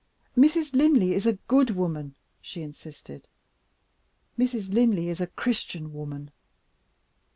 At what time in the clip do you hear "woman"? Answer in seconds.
1.75-2.15, 5.93-6.31